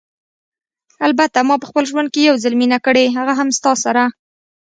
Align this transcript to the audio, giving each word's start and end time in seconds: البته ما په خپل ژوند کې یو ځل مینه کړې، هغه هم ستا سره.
البته 1.07 1.37
ما 1.47 1.55
په 1.61 1.65
خپل 1.69 1.83
ژوند 1.91 2.09
کې 2.13 2.21
یو 2.29 2.35
ځل 2.43 2.53
مینه 2.61 2.79
کړې، 2.85 3.13
هغه 3.17 3.33
هم 3.39 3.49
ستا 3.57 3.71
سره. 3.83 4.03